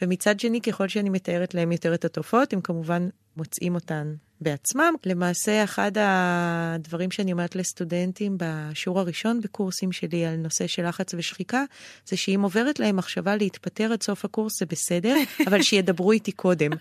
[0.01, 4.93] ומצד שני, ככל שאני מתארת להם יותר את התופעות, הם כמובן מוצאים אותן בעצמם.
[5.05, 11.63] למעשה, אחד הדברים שאני אומרת לסטודנטים בשיעור הראשון בקורסים שלי על נושא של לחץ ושחיקה,
[12.05, 15.15] זה שאם עוברת להם מחשבה להתפטר עד סוף הקורס זה בסדר,
[15.47, 16.71] אבל שידברו איתי קודם.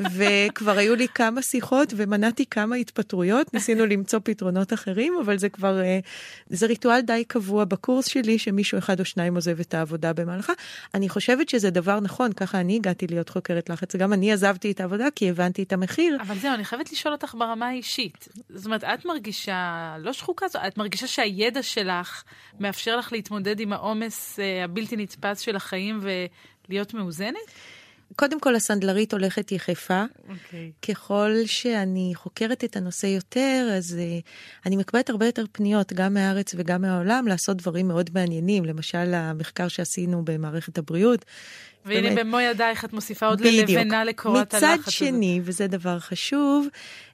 [0.00, 5.80] וכבר היו לי כמה שיחות ומנעתי כמה התפטרויות, ניסינו למצוא פתרונות אחרים, אבל זה כבר,
[5.80, 5.98] אה,
[6.50, 10.52] זה ריטואל די קבוע בקורס שלי, שמישהו אחד או שניים עוזב את העבודה במהלכה.
[10.94, 14.80] אני חושבת שזה דבר נכון, ככה אני הגעתי להיות חוקרת לחץ, גם אני עזבתי את
[14.80, 16.16] העבודה כי הבנתי את המחיר.
[16.20, 18.28] אבל זהו, אני חייבת לשאול אותך ברמה האישית.
[18.48, 22.22] זאת אומרת, את מרגישה לא שחוקה, את מרגישה שהידע שלך
[22.60, 26.00] מאפשר לך להתמודד עם העומס אה, הבלתי נתפס של החיים
[26.68, 27.36] ולהיות מאוזנת?
[28.16, 30.04] קודם כל, הסנדלרית הולכת יחפה.
[30.04, 30.30] Okay.
[30.30, 30.72] אוקיי.
[30.88, 34.26] ככל שאני חוקרת את הנושא יותר, אז uh,
[34.66, 38.64] אני מקבלת הרבה יותר פניות, גם מהארץ וגם מהעולם, לעשות דברים מאוד מעניינים.
[38.64, 41.24] למשל, המחקר שעשינו במערכת הבריאות,
[41.84, 42.26] והנה באמת.
[42.26, 44.78] במו ידייך את מוסיפה עוד ללבנה לקורת הלחץ.
[44.78, 45.50] מצד שני, הזה.
[45.50, 46.66] וזה דבר חשוב,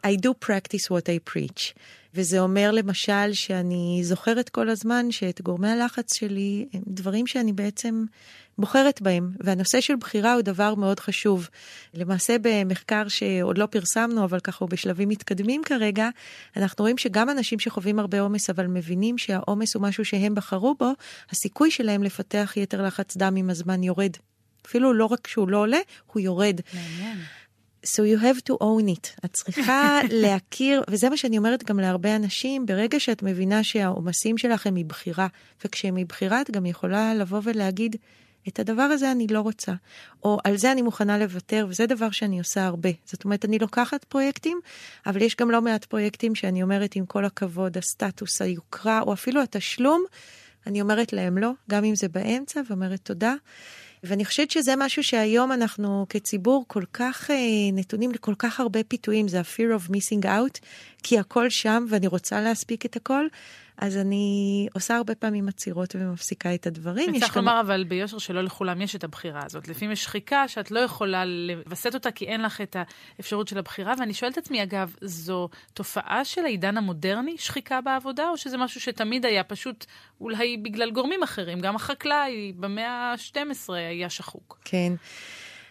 [0.06, 1.72] I do practice what I preach.
[2.14, 8.04] וזה אומר למשל שאני זוכרת כל הזמן שאת גורמי הלחץ שלי הם דברים שאני בעצם
[8.58, 11.48] בוחרת בהם, והנושא של בחירה הוא דבר מאוד חשוב.
[11.94, 16.08] למעשה במחקר שעוד לא פרסמנו, אבל ככה הוא בשלבים מתקדמים כרגע,
[16.56, 20.92] אנחנו רואים שגם אנשים שחווים הרבה עומס, אבל מבינים שהעומס הוא משהו שהם בחרו בו,
[21.30, 24.12] הסיכוי שלהם לפתח יתר לחץ דם עם הזמן יורד.
[24.66, 25.78] אפילו לא רק שהוא לא עולה,
[26.12, 26.60] הוא יורד.
[26.74, 27.18] מעניין.
[27.86, 29.24] So you have to own it.
[29.24, 34.66] את צריכה להכיר, וזה מה שאני אומרת גם להרבה אנשים, ברגע שאת מבינה שהעומסים שלך
[34.66, 35.26] הם מבחירה,
[35.64, 37.96] וכשהם מבחירה את גם יכולה לבוא ולהגיד,
[38.48, 39.72] את הדבר הזה אני לא רוצה,
[40.24, 42.90] או על זה אני מוכנה לוותר, וזה דבר שאני עושה הרבה.
[43.04, 44.60] זאת אומרת, אני לוקחת פרויקטים,
[45.06, 49.42] אבל יש גם לא מעט פרויקטים שאני אומרת, עם כל הכבוד, הסטטוס, היוקרה, או אפילו
[49.42, 50.04] התשלום,
[50.66, 53.34] אני אומרת להם לא, גם אם זה באמצע, ואומרת תודה.
[54.04, 57.36] ואני חושבת שזה משהו שהיום אנחנו כציבור כל כך אה,
[57.72, 60.58] נתונים לכל כך הרבה פיתויים, זה ה-fear of missing out,
[61.02, 63.26] כי הכל שם ואני רוצה להספיק את הכל.
[63.78, 67.20] אז אני עושה הרבה פעמים עצירות ומפסיקה את הדברים.
[67.20, 69.68] צריך לומר אבל ביושר שלא לכולם יש את הבחירה הזאת.
[69.68, 72.76] לפעמים יש שחיקה שאת לא יכולה לווסת אותה כי אין לך את
[73.18, 73.94] האפשרות של הבחירה.
[73.98, 78.80] ואני שואלת את עצמי, אגב, זו תופעה של העידן המודרני, שחיקה בעבודה, או שזה משהו
[78.80, 79.86] שתמיד היה פשוט
[80.20, 81.60] אולי בגלל גורמים אחרים?
[81.60, 84.58] גם החקלאי במאה ה-12 היה שחוק.
[84.64, 84.92] כן.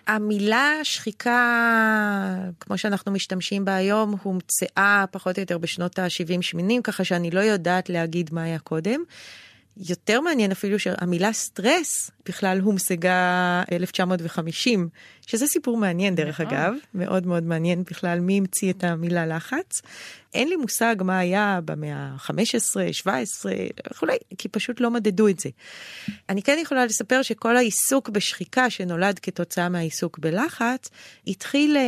[0.07, 7.31] המילה שחיקה, כמו שאנחנו משתמשים בה היום, הומצאה פחות או יותר בשנות ה-70-80, ככה שאני
[7.31, 9.03] לא יודעת להגיד מה היה קודם.
[9.77, 14.89] יותר מעניין אפילו שהמילה סטרס בכלל הומשגה 1950,
[15.27, 16.57] שזה סיפור מעניין דרך נכון.
[16.57, 19.81] אגב, מאוד מאוד מעניין בכלל מי המציא את המילה לחץ.
[20.33, 23.53] אין לי מושג מה היה במאה ה-15, 17
[23.91, 25.49] וכולי, כי פשוט לא מדדו את זה.
[26.29, 30.89] אני כן יכולה לספר שכל העיסוק בשחיקה שנולד כתוצאה מהעיסוק בלחץ,
[31.27, 31.81] התחיל אה,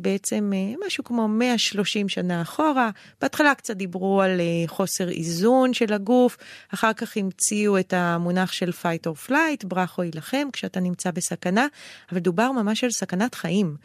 [0.00, 2.90] בעצם אה, משהו כמו 130 שנה אחורה.
[3.20, 6.36] בהתחלה קצת דיברו על אה, חוסר איזון של הגוף,
[6.74, 11.66] אחר כך המציאו את המונח של fight or flight, ברח או יילחם, כשאתה נמצא בסכנה,
[12.12, 13.76] אבל דובר ממש על סכנת חיים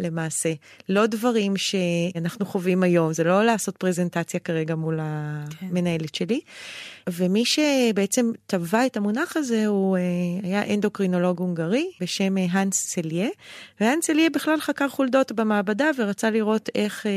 [0.00, 0.52] למעשה.
[0.88, 5.00] לא דברים שאנחנו חווים היום, זה לא לעשות פרזנטציה כרגע מול
[5.60, 5.66] כן.
[5.66, 6.40] המנהלת שלי.
[7.10, 10.02] ומי שבעצם טבע את המונח הזה הוא אה,
[10.42, 13.28] היה אנדוקרינולוג הונגרי בשם אה, האנס סליה,
[13.80, 17.10] והאנס סליה בכלל חקר חולדות במעבדה ורצה לראות איך אה,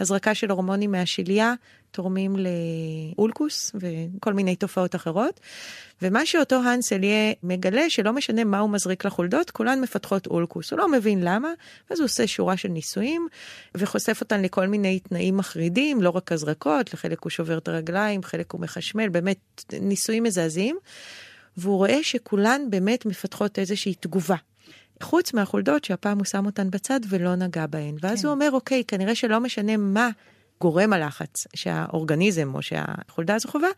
[0.00, 1.54] הזרקה של הורמונים מהשליה
[1.90, 2.36] תורמים
[3.16, 5.40] לאולקוס וכל מיני תופעות אחרות.
[6.02, 10.70] ומה שאותו האנסל יהיה מגלה, שלא משנה מה הוא מזריק לחולדות, כולן מפתחות אולקוס.
[10.70, 11.52] הוא לא מבין למה,
[11.90, 13.28] אז הוא עושה שורה של ניסויים,
[13.74, 18.52] וחושף אותן לכל מיני תנאים מחרידים, לא רק הזרקות, לחלק הוא שובר את הרגליים, חלק
[18.52, 20.78] הוא מחשמל, באמת ניסויים מזעזעים.
[21.56, 24.36] והוא רואה שכולן באמת מפתחות איזושהי תגובה.
[25.02, 27.96] חוץ מהחולדות שהפעם הוא שם אותן בצד ולא נגע בהן.
[28.00, 28.26] ואז כן.
[28.26, 30.10] הוא אומר, אוקיי, כנראה שלא משנה מה
[30.60, 33.68] גורם הלחץ שהאורגניזם או שהחולדה הזו חווה,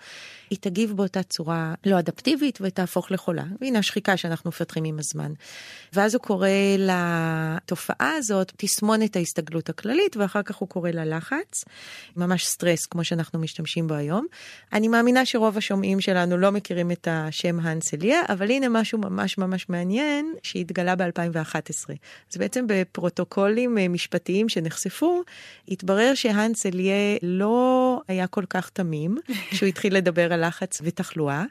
[0.51, 3.45] היא תגיב באותה צורה לא אדפטיבית ותהפוך לחולה.
[3.61, 5.33] והנה השחיקה שאנחנו מפתחים עם הזמן.
[5.93, 11.65] ואז הוא קורא לתופעה הזאת תסמונת ההסתגלות הכללית, ואחר כך הוא קורא לה לחץ,
[12.17, 14.27] ממש סטרס כמו שאנחנו משתמשים בו היום.
[14.73, 19.69] אני מאמינה שרוב השומעים שלנו לא מכירים את השם האנסליה, אבל הנה משהו ממש ממש
[19.69, 21.91] מעניין שהתגלה ב-2011.
[22.33, 25.23] אז בעצם בפרוטוקולים אה, משפטיים שנחשפו,
[25.69, 26.15] התברר
[26.71, 29.19] שהאנסליה לא היה כל כך תמים,
[29.51, 31.45] כשהוא התחיל לדבר על לחץ ותחלואה,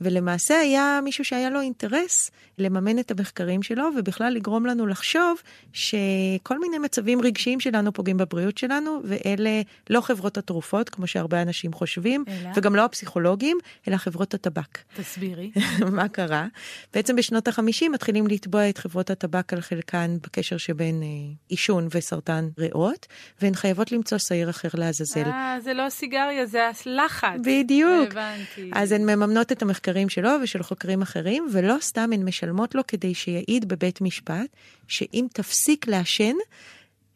[0.00, 6.58] ולמעשה היה מישהו שהיה לו אינטרס לממן את המחקרים שלו, ובכלל לגרום לנו לחשוב שכל
[6.60, 12.24] מיני מצבים רגשיים שלנו פוגעים בבריאות שלנו, ואלה לא חברות התרופות, כמו שהרבה אנשים חושבים,
[12.28, 12.50] אלא?
[12.56, 13.58] וגם לא הפסיכולוגים,
[13.88, 14.78] אלא חברות הטבק.
[14.96, 15.50] תסבירי.
[15.92, 16.46] מה קרה?
[16.94, 21.08] בעצם בשנות ה-50 מתחילים לתבוע את חברות הטבק על חלקן בקשר שבין אה,
[21.48, 23.06] עישון וסרטן ריאות,
[23.42, 25.24] והן חייבות למצוא שעיר אחר לעזאזל.
[25.24, 27.40] אה, זה לא סיגריה, זה הלחץ.
[27.44, 28.10] בדיוק.
[28.10, 28.70] הבנתי.
[28.72, 29.87] אז הן מממנות את המחקרים.
[29.88, 34.46] מחקרים שלו ושל חוקרים אחרים, ולא סתם הן משלמות לו כדי שיעיד בבית משפט,
[34.88, 36.34] שאם תפסיק לעשן,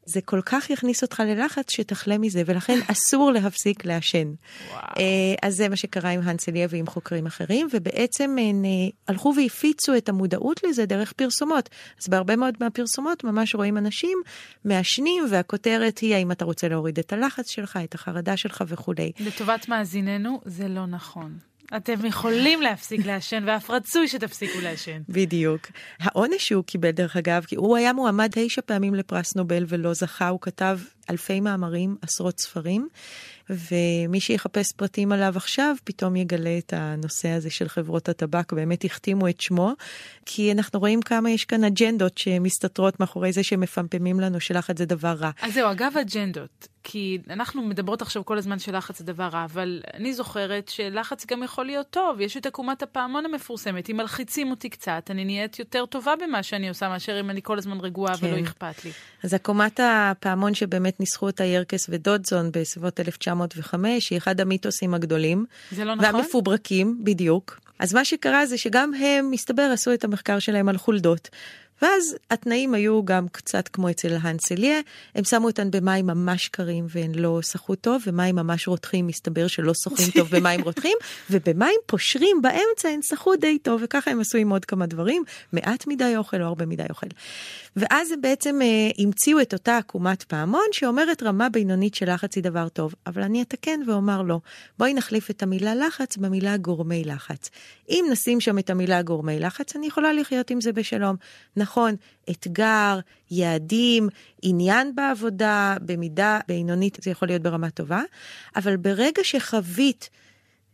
[0.05, 4.33] זה כל כך יכניס אותך ללחץ שתחלה מזה, ולכן אסור להפסיק לעשן.
[4.73, 5.05] אה,
[5.43, 8.71] אז זה מה שקרה עם האנסליה ועם חוקרים אחרים, ובעצם הם אה,
[9.09, 11.69] הלכו והפיצו את המודעות לזה דרך פרסומות.
[12.03, 14.19] אז בהרבה מאוד מהפרסומות ממש רואים אנשים
[14.65, 19.13] מעשנים, והכותרת היא האם אתה רוצה להוריד את הלחץ שלך, את החרדה שלך וכולי.
[19.21, 21.52] לטובת מאזיננו, זה לא נכון.
[21.77, 25.03] אתם יכולים להפסיק לעשן, ואף רצוי שתפסיקו לעשן.
[25.09, 25.67] בדיוק.
[26.01, 30.29] העונש שהוא קיבל, דרך אגב, כי הוא היה מועמד תשע פעמים לפרס נובל ולא זכה,
[30.29, 30.79] הוא כתב
[31.11, 32.89] אלפי מאמרים, עשרות ספרים,
[33.51, 39.29] ומי שיחפש פרטים עליו עכשיו, פתאום יגלה את הנושא הזה של חברות הטבק, באמת החתימו
[39.29, 39.73] את שמו,
[40.27, 45.09] כי אנחנו רואים כמה יש כאן אג'נדות שמסתתרות מאחורי זה שמפמפמים לנו שלחץ זה דבר
[45.09, 45.31] רע.
[45.43, 49.81] אז זהו, אגב אג'נדות, כי אנחנו מדברות עכשיו כל הזמן שלחץ זה דבר רע, אבל
[49.95, 52.21] אני זוכרת שלחץ גם יכול להיות טוב.
[52.21, 56.69] יש את עקומת הפעמון המפורסמת, אם מלחיצים אותי קצת, אני נהיית יותר טובה במה שאני
[56.69, 58.27] עושה, מאשר אם אני כל הזמן רגועה כן.
[58.27, 58.91] ולא אכפת לי.
[59.23, 65.45] אז עקומת הפעמון שבאמת ניסחו אותה ירקס ודודזון בסביבות 1905, היא אחד המיתוסים הגדולים.
[65.73, 66.15] זה לא נכון?
[66.15, 67.61] והמפוברקים, בדיוק.
[67.79, 71.29] אז מה שקרה זה שגם הם, מסתבר, עשו את המחקר שלהם על חולדות.
[71.83, 74.81] ואז התנאים היו גם קצת כמו אצל האנסליה,
[75.15, 79.73] הם שמו אותן במים ממש קרים והן לא שחו טוב, ומים ממש רותחים, מסתבר שלא
[79.75, 80.97] שוחים טוב במים רותחים,
[81.31, 85.87] ובמים פושרים באמצע הן שחו די טוב, וככה הם עשו עם עוד כמה דברים, מעט
[85.87, 87.07] מדי אוכל או הרבה מדי אוכל.
[87.77, 92.45] ואז הם בעצם אה, המציאו את אותה עקומת פעמון שאומרת רמה בינונית של לחץ היא
[92.45, 94.39] דבר טוב, אבל אני אתקן ואומר לא,
[94.79, 97.51] בואי נחליף את המילה לחץ במילה גורמי לחץ.
[97.89, 101.17] אם נשים שם את המילה גורמי לחץ, אני יכולה לחיות עם זה בשלום.
[101.57, 101.72] נכון,
[102.31, 102.99] אתגר,
[103.31, 104.09] יעדים,
[104.43, 108.03] עניין בעבודה, במידה בינונית זה יכול להיות ברמה טובה,
[108.57, 110.11] אבל ברגע שחווית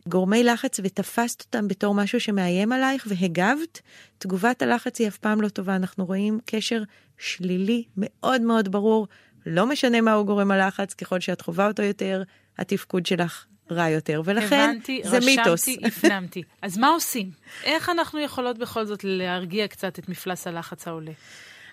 [0.07, 3.81] גורמי לחץ ותפסת אותם בתור משהו שמאיים עלייך והגבת,
[4.17, 5.75] תגובת הלחץ היא אף פעם לא טובה.
[5.75, 6.83] אנחנו רואים קשר
[7.17, 9.07] שלילי מאוד מאוד ברור,
[9.45, 12.23] לא משנה מהו גורם הלחץ, ככל שאת חווה אותו יותר,
[12.57, 15.67] התפקוד שלך רע יותר, ולכן הבנתי, זה מיתוס.
[15.67, 16.43] הבנתי, רשמתי, הפנמתי.
[16.61, 17.31] אז מה עושים?
[17.63, 21.11] איך אנחנו יכולות בכל זאת להרגיע קצת את מפלס הלחץ העולה?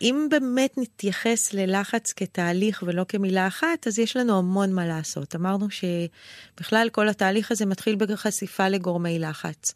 [0.02, 5.36] אם באמת נתייחס ללחץ כתהליך ולא כמילה אחת, אז יש לנו המון מה לעשות.
[5.36, 9.74] אמרנו שבכלל כל התהליך הזה מתחיל בחשיפה לגורמי לחץ.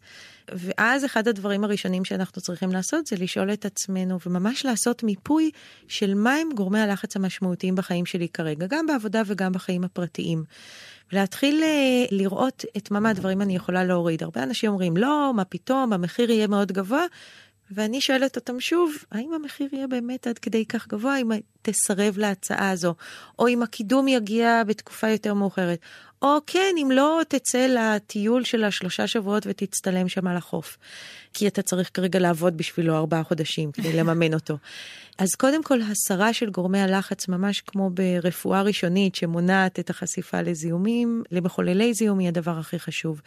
[0.51, 5.51] ואז אחד הדברים הראשונים שאנחנו צריכים לעשות זה לשאול את עצמנו וממש לעשות מיפוי
[5.87, 10.43] של מהם גורמי הלחץ המשמעותיים בחיים שלי כרגע, גם בעבודה וגם בחיים הפרטיים.
[11.11, 14.23] ולהתחיל אה, לראות את מה מהדברים אני יכולה להוריד.
[14.23, 17.05] הרבה אנשים אומרים, לא, מה פתאום, המחיר יהיה מאוד גבוה.
[17.71, 21.31] ואני שואלת אותם שוב, האם המחיר יהיה באמת עד כדי כך גבוה, אם
[21.61, 22.95] תסרב להצעה הזו,
[23.39, 25.79] או אם הקידום יגיע בתקופה יותר מאוחרת,
[26.21, 30.77] או כן, אם לא תצא לטיול של השלושה שבועות ותצטלם שם על החוף.
[31.33, 34.57] כי אתה צריך כרגע לעבוד בשבילו ארבעה חודשים כדי לממן אותו.
[35.17, 41.23] אז קודם כל, הסרה של גורמי הלחץ, ממש כמו ברפואה ראשונית שמונעת את החשיפה לזיהומים,
[41.31, 43.21] למחוללי זיהום, היא הדבר הכי חשוב.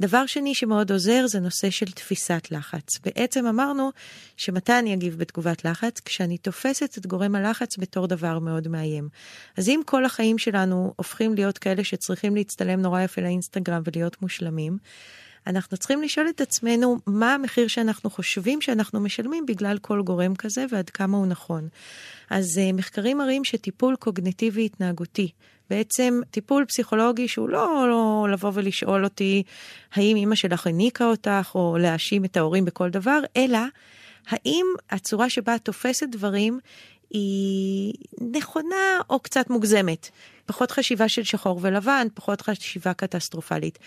[0.00, 2.98] דבר שני שמאוד עוזר זה נושא של תפיסת לחץ.
[3.04, 3.90] בעצם אמרנו
[4.36, 6.00] שמתי אני אגיב בתגובת לחץ?
[6.00, 9.08] כשאני תופסת את גורם הלחץ בתור דבר מאוד מאיים.
[9.56, 14.22] אז אם כל החיים שלנו הופכים להיות כאלה שצריכים רוצים להצטלם נורא יפה לאינסטגרם ולהיות
[14.22, 14.78] מושלמים,
[15.46, 20.64] אנחנו צריכים לשאול את עצמנו מה המחיר שאנחנו חושבים שאנחנו משלמים בגלל כל גורם כזה
[20.70, 21.68] ועד כמה הוא נכון.
[22.30, 25.30] אז uh, מחקרים מראים שטיפול קוגניטיבי התנהגותי,
[25.70, 29.42] בעצם טיפול פסיכולוגי שהוא לא, לא לבוא ולשאול אותי
[29.94, 33.58] האם אימא שלך הניקה אותך או להאשים את ההורים בכל דבר, אלא
[34.28, 36.60] האם הצורה שבה את תופסת דברים
[37.10, 40.10] היא נכונה או קצת מוגזמת.
[40.46, 43.78] פחות חשיבה של שחור ולבן, פחות חשיבה קטסטרופלית.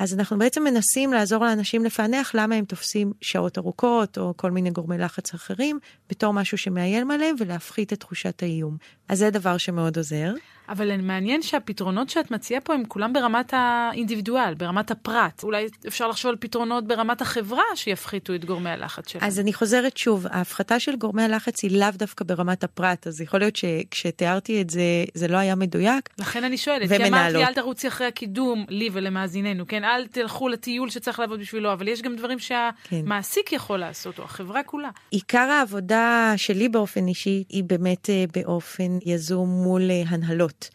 [0.00, 4.70] אז אנחנו בעצם מנסים לעזור לאנשים לפענח למה הם תופסים שעות ארוכות או כל מיני
[4.70, 5.78] גורמי לחץ אחרים
[6.10, 8.76] בתור משהו שמאיים עליהם ולהפחית את תחושת האיום.
[9.08, 10.32] אז זה דבר שמאוד עוזר.
[10.70, 15.42] אבל מעניין שהפתרונות שאת מציעה פה הם כולם ברמת האינדיבידואל, ברמת הפרט.
[15.42, 19.26] אולי אפשר לחשוב על פתרונות ברמת החברה שיפחיתו את גורמי הלחץ שלנו.
[19.26, 23.40] אז אני חוזרת שוב, ההפחתה של גורמי הלחץ היא לאו דווקא ברמת הפרט, אז יכול
[23.40, 24.82] להיות שכשתיארתי את זה,
[25.14, 26.08] זה לא היה מדויק.
[26.18, 27.02] לכן אני שואלת, ומנהלות.
[27.02, 29.84] כי אמרת לי אל תרוצי אחרי הקידום, לי ולמאזיננו, כן?
[29.90, 33.56] אל תלכו לטיול שצריך לעבוד בשבילו, אבל יש גם דברים שהמעסיק כן.
[33.56, 34.90] יכול לעשות, או החברה כולה.
[35.10, 40.70] עיקר העבודה שלי באופן אישי היא באמת אה, באופן יזום מול אה, הנהלות.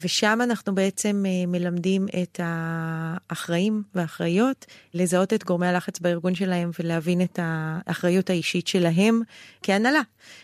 [0.00, 7.22] ושם אנחנו בעצם אה, מלמדים את האחראים והאחראיות לזהות את גורמי הלחץ בארגון שלהם ולהבין
[7.22, 9.20] את האחריות האישית שלהם
[9.62, 10.00] כהנהלה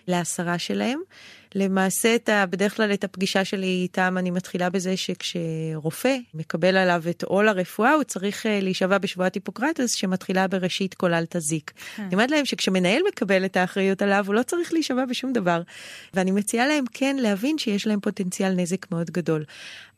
[0.08, 1.00] להסרה שלהם.
[1.54, 7.02] למעשה, את ה, בדרך כלל את הפגישה שלי איתם אני מתחילה בזה שכשרופא מקבל עליו
[7.10, 11.72] את עול הרפואה, הוא צריך אה, להישבע בשבועת היפוקרטס שמתחילה בראשית כל אל תזיק.
[11.96, 12.02] כן.
[12.02, 15.62] אני אומרת להם שכשמנהל מקבל את האחריות עליו, הוא לא צריך להישבע בשום דבר.
[16.14, 19.44] ואני מציעה להם כן להבין שיש להם פוטנציאל נזק מאוד גדול.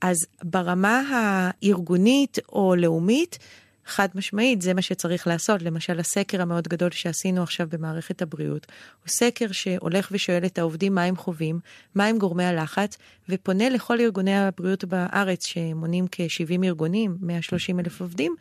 [0.01, 3.38] אז ברמה הארגונית או לאומית,
[3.87, 5.62] חד משמעית, זה מה שצריך לעשות.
[5.62, 8.66] למשל, הסקר המאוד גדול שעשינו עכשיו במערכת הבריאות,
[9.03, 11.61] הוא סקר שהולך ושואל את העובדים מה הם חווים,
[11.94, 12.96] מה הם גורמי הלחץ,
[13.29, 18.35] ופונה לכל ארגוני הבריאות בארץ, שמונים כ-70 ארגונים, 130 אלף עובדים,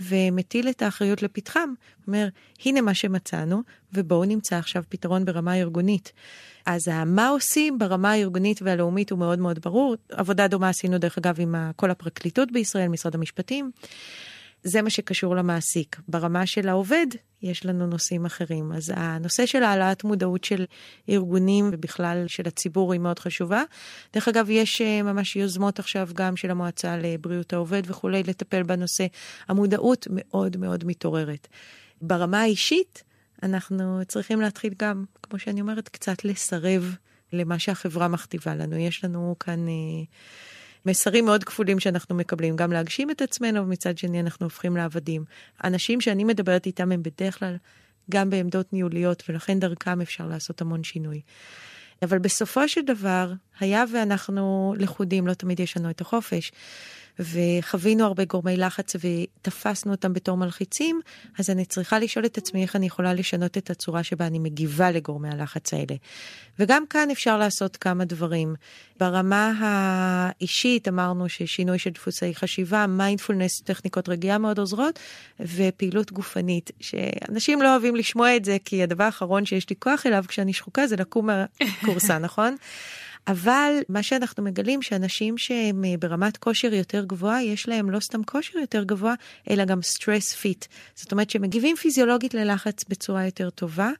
[0.00, 1.68] ומטיל את האחריות לפתחם.
[2.06, 2.28] אומר,
[2.64, 6.12] הנה מה שמצאנו, ובואו נמצא עכשיו פתרון ברמה הארגונית.
[6.66, 9.96] אז מה עושים ברמה הארגונית והלאומית הוא מאוד מאוד ברור.
[10.12, 13.70] עבודה דומה עשינו, דרך אגב, עם כל הפרקליטות בישראל, משרד המשפטים.
[14.64, 15.96] זה מה שקשור למעסיק.
[16.08, 17.06] ברמה של העובד,
[17.42, 18.72] יש לנו נושאים אחרים.
[18.72, 20.64] אז הנושא של העלאת מודעות של
[21.08, 23.62] ארגונים ובכלל של הציבור היא מאוד חשובה.
[24.12, 29.06] דרך אגב, יש אה, ממש יוזמות עכשיו גם של המועצה לבריאות העובד וכולי, לטפל בנושא.
[29.48, 31.48] המודעות מאוד מאוד מתעוררת.
[32.02, 33.04] ברמה האישית,
[33.42, 36.96] אנחנו צריכים להתחיל גם, כמו שאני אומרת, קצת לסרב
[37.32, 38.76] למה שהחברה מכתיבה לנו.
[38.76, 39.68] יש לנו כאן...
[39.68, 40.04] אה,
[40.86, 45.24] מסרים מאוד כפולים שאנחנו מקבלים, גם להגשים את עצמנו, ומצד שני אנחנו הופכים לעבדים.
[45.64, 47.56] אנשים שאני מדברת איתם הם בדרך כלל
[48.10, 51.20] גם בעמדות ניהוליות, ולכן דרכם אפשר לעשות המון שינוי.
[52.02, 56.52] אבל בסופו של דבר, היה ואנחנו לכודים, לא תמיד יש לנו את החופש.
[57.18, 61.00] וחווינו הרבה גורמי לחץ ותפסנו אותם בתור מלחיצים,
[61.38, 64.90] אז אני צריכה לשאול את עצמי איך אני יכולה לשנות את הצורה שבה אני מגיבה
[64.90, 65.94] לגורמי הלחץ האלה.
[66.58, 68.54] וגם כאן אפשר לעשות כמה דברים.
[69.00, 74.98] ברמה האישית אמרנו ששינוי של דפוסי חשיבה, מיינדפולנס, טכניקות רגיעה מאוד עוזרות,
[75.40, 80.24] ופעילות גופנית, שאנשים לא אוהבים לשמוע את זה, כי הדבר האחרון שיש לי כוח אליו
[80.28, 82.56] כשאני שחוקה זה לקום מהקורסה, נכון?
[83.28, 88.22] אבל מה שאנחנו מגלים שאנשים שהם אה, ברמת כושר יותר גבוהה, יש להם לא סתם
[88.22, 89.14] כושר יותר גבוה,
[89.50, 90.66] אלא גם stress fit.
[90.94, 93.90] זאת אומרת שמגיבים פיזיולוגית ללחץ בצורה יותר טובה.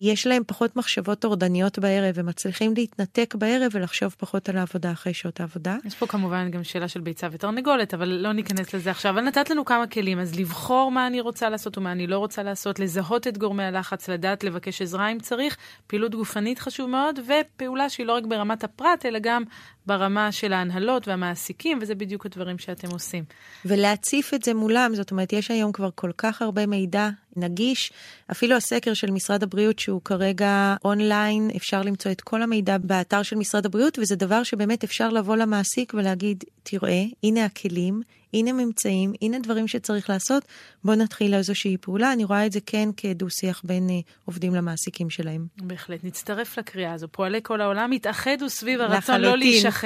[0.00, 5.40] יש להם פחות מחשבות טורדניות בערב, ומצליחים להתנתק בערב ולחשוב פחות על העבודה אחרי שעות
[5.40, 5.76] העבודה.
[5.84, 9.10] יש פה כמובן גם שאלה של ביצה ותרנגולת, אבל לא ניכנס לזה עכשיו.
[9.10, 12.42] אבל נתת לנו כמה כלים, אז לבחור מה אני רוצה לעשות ומה אני לא רוצה
[12.42, 17.88] לעשות, לזהות את גורמי הלחץ, לדעת לבקש עזרה אם צריך, פעילות גופנית חשוב מאוד, ופעולה
[17.88, 19.42] שהיא לא רק ברמת הפרט, אלא גם
[19.90, 23.24] ברמה של ההנהלות והמעסיקים, וזה בדיוק הדברים שאתם עושים.
[23.64, 27.92] ולהציף את זה מולם, זאת אומרת, יש היום כבר כל כך הרבה מידע נגיש,
[28.30, 33.36] אפילו הסקר של משרד הבריאות שהוא כרגע אונליין, אפשר למצוא את כל המידע באתר של
[33.36, 38.02] משרד הבריאות, וזה דבר שבאמת אפשר לבוא למעסיק ולהגיד, תראה, הנה הכלים,
[38.34, 40.44] הנה ממצאים, הנה דברים שצריך לעשות,
[40.84, 42.12] בואו נתחיל איזושהי פעולה.
[42.12, 43.92] אני רואה את זה כן כדו-שיח בין אה,
[44.24, 45.46] עובדים למעסיקים שלהם.
[45.56, 47.08] בהחלט, נצטרף לקריאה הזו.
[47.10, 49.79] פועלי כל העולם התאחדו סביב הרצון לא להישחק.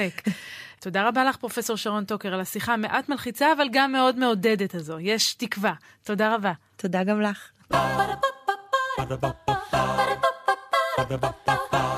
[0.79, 4.99] תודה רבה לך, פרופ' שרון טוקר, על השיחה המעט מלחיצה, אבל גם מאוד מעודדת הזו.
[4.99, 5.73] יש תקווה.
[6.03, 6.51] תודה רבה.
[6.75, 7.49] תודה גם לך.
[10.97, 11.94] Ba-da-ba-ba-ba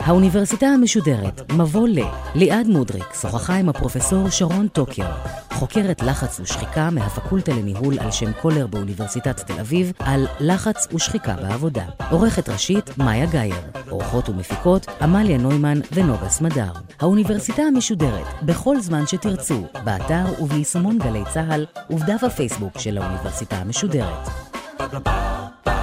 [0.00, 1.98] האוניברסיטה המשודרת, מבוא ל.
[2.34, 5.06] ליעד מודריק שוחחה עם הפרופסור שרון טוקר,
[5.52, 11.84] חוקרת לחץ ושחיקה מהפקולטה לניהול על שם קולר באוניברסיטת תל אביב, על לחץ ושחיקה בעבודה.
[12.10, 13.60] עורכת ראשית, מאיה גאייר.
[13.88, 16.72] עורכות ומפיקות, עמליה נוימן ונוגה סמדר.
[17.00, 24.28] האוניברסיטה המשודרת, בכל זמן שתרצו, באתר וביישומון גלי צה"ל ובדף הפייסבוק של האוניברסיטה המשודרת.
[24.78, 25.81] Ba-ba-ba.